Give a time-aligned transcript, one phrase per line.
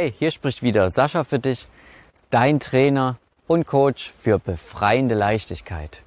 [0.00, 1.66] Hey, hier spricht wieder Sascha für dich,
[2.30, 3.16] dein Trainer
[3.48, 6.02] und Coach für befreiende Leichtigkeit.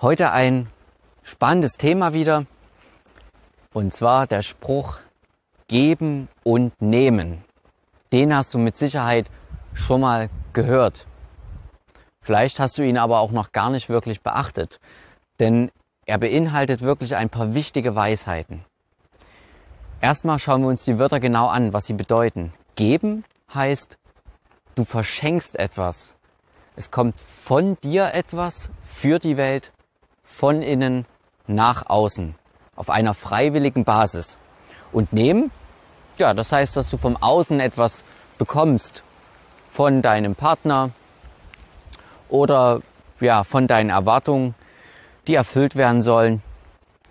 [0.00, 0.68] Heute ein
[1.22, 2.46] spannendes Thema wieder
[3.74, 5.00] und zwar der Spruch
[5.68, 7.44] geben und nehmen.
[8.10, 9.26] Den hast du mit Sicherheit
[9.74, 11.04] schon mal gehört.
[12.22, 14.80] Vielleicht hast du ihn aber auch noch gar nicht wirklich beachtet,
[15.40, 15.70] denn
[16.06, 18.64] er beinhaltet wirklich ein paar wichtige Weisheiten.
[20.00, 22.54] Erstmal schauen wir uns die Wörter genau an, was sie bedeuten.
[22.76, 23.98] Geben heißt,
[24.74, 26.14] du verschenkst etwas.
[26.76, 29.72] Es kommt von dir etwas für die Welt,
[30.22, 31.06] von innen
[31.46, 32.34] nach außen,
[32.76, 34.38] auf einer freiwilligen Basis.
[34.90, 35.50] Und nehmen,
[36.18, 38.04] ja, das heißt, dass du vom Außen etwas
[38.38, 39.02] bekommst,
[39.70, 40.90] von deinem Partner
[42.28, 42.80] oder
[43.20, 44.54] ja, von deinen Erwartungen,
[45.26, 46.42] die erfüllt werden sollen.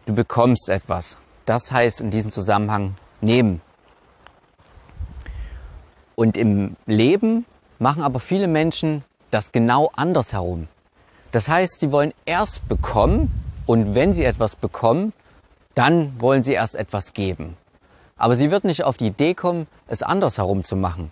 [0.05, 1.17] Du bekommst etwas.
[1.45, 3.61] Das heißt in diesem Zusammenhang nehmen.
[6.21, 7.47] Und im Leben
[7.79, 10.67] machen aber viele Menschen das genau andersherum.
[11.31, 13.31] Das heißt, sie wollen erst bekommen
[13.65, 15.13] und wenn sie etwas bekommen,
[15.73, 17.57] dann wollen sie erst etwas geben.
[18.17, 21.11] Aber sie wird nicht auf die Idee kommen, es andersherum zu machen.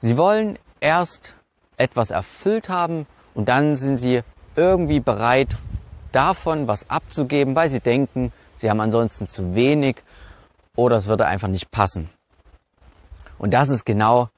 [0.00, 1.34] Sie wollen erst
[1.76, 4.22] etwas erfüllt haben und dann sind sie
[4.54, 5.48] irgendwie bereit,
[6.12, 9.96] davon was abzugeben, weil sie denken, sie haben ansonsten zu wenig
[10.76, 12.08] oder es würde einfach nicht passen.
[13.40, 14.28] Und das ist genau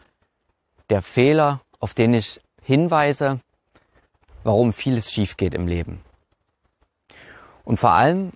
[0.88, 3.40] der Fehler, auf den ich hinweise,
[4.44, 6.00] warum vieles schief geht im Leben.
[7.64, 8.30] Und vor allem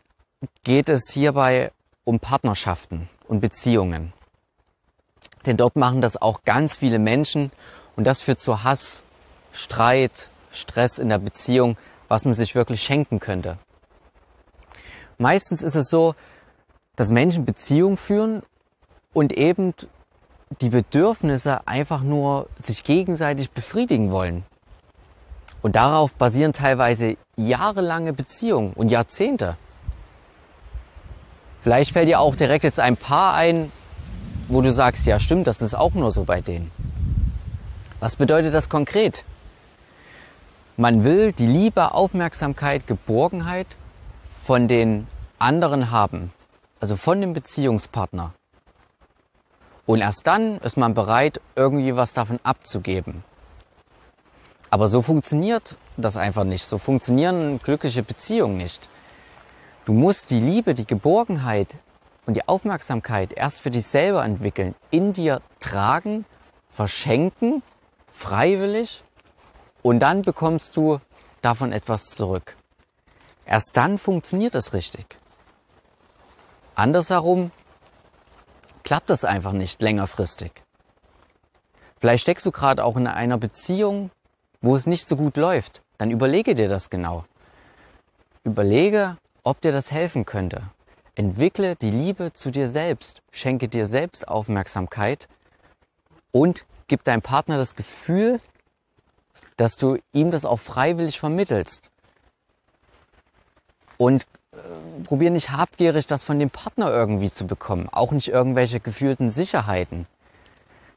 [0.64, 1.70] geht es hierbei
[2.02, 4.12] um Partnerschaften und Beziehungen.
[5.46, 7.52] Denn dort machen das auch ganz viele Menschen
[7.94, 9.04] und das führt zu Hass,
[9.52, 11.76] Streit, Stress in der Beziehung,
[12.08, 13.56] was man sich wirklich schenken könnte.
[15.16, 16.16] Meistens ist es so,
[16.96, 18.42] dass Menschen Beziehungen führen
[19.12, 19.72] und eben
[20.60, 24.44] die Bedürfnisse einfach nur sich gegenseitig befriedigen wollen.
[25.62, 29.56] Und darauf basieren teilweise jahrelange Beziehungen und Jahrzehnte.
[31.60, 33.72] Vielleicht fällt dir auch direkt jetzt ein Paar ein,
[34.48, 36.70] wo du sagst, ja stimmt, das ist auch nur so bei denen.
[37.98, 39.24] Was bedeutet das konkret?
[40.76, 43.66] Man will die Liebe, Aufmerksamkeit, Geborgenheit
[44.44, 45.08] von den
[45.38, 46.32] anderen haben,
[46.78, 48.32] also von dem Beziehungspartner.
[49.86, 53.22] Und erst dann ist man bereit, irgendwie was davon abzugeben.
[54.68, 56.64] Aber so funktioniert das einfach nicht.
[56.64, 58.88] So funktionieren glückliche Beziehungen nicht.
[59.84, 61.68] Du musst die Liebe, die Geborgenheit
[62.26, 66.24] und die Aufmerksamkeit erst für dich selber entwickeln, in dir tragen,
[66.70, 67.62] verschenken,
[68.12, 69.04] freiwillig
[69.82, 71.00] und dann bekommst du
[71.40, 72.56] davon etwas zurück.
[73.46, 75.06] Erst dann funktioniert es richtig.
[76.74, 77.52] Andersherum
[78.86, 80.52] klappt das einfach nicht längerfristig.
[81.98, 84.12] Vielleicht steckst du gerade auch in einer Beziehung,
[84.60, 85.82] wo es nicht so gut läuft.
[85.98, 87.24] Dann überlege dir das genau.
[88.44, 90.62] Überlege, ob dir das helfen könnte.
[91.16, 95.26] Entwickle die Liebe zu dir selbst, schenke dir selbst Aufmerksamkeit
[96.30, 98.40] und gib deinem Partner das Gefühl,
[99.56, 101.90] dass du ihm das auch freiwillig vermittelst.
[103.96, 108.80] Und äh, probier nicht habgierig, das von dem Partner irgendwie zu bekommen, auch nicht irgendwelche
[108.80, 110.06] gefühlten Sicherheiten.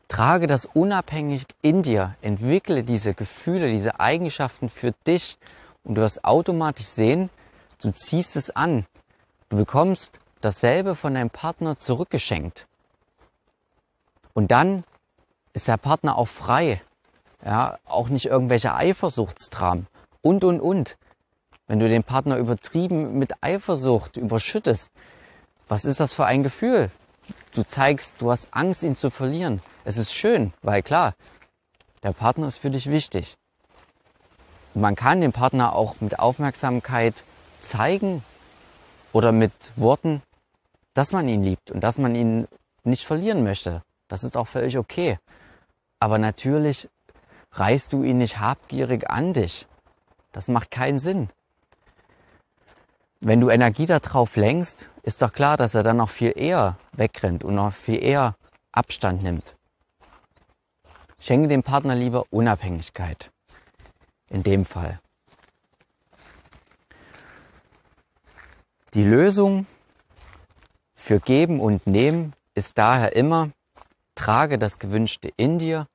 [0.08, 5.38] Trage das unabhängig in dir, entwickle diese Gefühle, diese Eigenschaften für dich
[5.84, 7.30] und du wirst automatisch sehen,
[7.82, 8.86] du ziehst es an.
[9.50, 12.66] Du bekommst dasselbe von deinem Partner zurückgeschenkt.
[14.34, 14.84] Und dann
[15.54, 16.82] ist der Partner auch frei,
[17.44, 19.88] ja, auch nicht irgendwelche Eifersuchtstramen
[20.22, 20.98] und, und, und.
[21.70, 24.90] Wenn du den Partner übertrieben mit Eifersucht überschüttest,
[25.68, 26.90] was ist das für ein Gefühl?
[27.54, 29.62] Du zeigst, du hast Angst, ihn zu verlieren.
[29.86, 31.14] Es ist schön, weil klar,
[32.02, 33.38] der Partner ist für dich wichtig.
[34.74, 37.24] Man kann den Partner auch mit Aufmerksamkeit
[37.62, 38.24] zeigen
[39.14, 40.24] oder mit Worten,
[40.96, 42.48] dass man ihn liebt und dass man ihn
[42.84, 43.84] nicht verlieren möchte.
[44.08, 45.20] Das ist auch völlig okay.
[46.00, 46.90] Aber natürlich
[47.52, 49.68] reißt du ihn nicht habgierig an dich.
[50.32, 51.30] Das macht keinen Sinn.
[53.22, 57.44] Wenn du Energie darauf lenkst, ist doch klar, dass er dann noch viel eher wegrennt
[57.44, 58.36] und noch viel eher
[58.72, 59.56] Abstand nimmt.
[61.20, 63.30] Schenke dem Partner lieber Unabhängigkeit.
[64.30, 65.02] In dem Fall.
[68.94, 69.66] Die Lösung
[70.96, 73.50] für Geben und Nehmen ist daher immer,
[74.16, 75.88] trage das Gewünschte in dir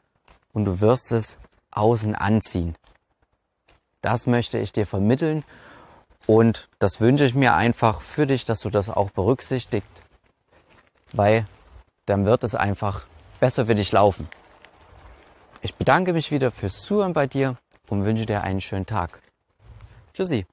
[0.53, 1.38] und du wirst es
[1.70, 2.77] außen anziehen.
[4.03, 5.43] Das möchte ich dir vermitteln
[6.26, 10.03] und das wünsche ich mir einfach für dich, dass du das auch berücksichtigt,
[11.12, 11.47] weil
[12.06, 13.06] dann wird es einfach
[13.41, 14.29] besser für dich laufen.
[15.61, 17.56] Ich bedanke mich wieder fürs Zuhören bei dir
[17.88, 19.21] und wünsche dir einen schönen Tag.
[20.12, 20.47] Tschüssi.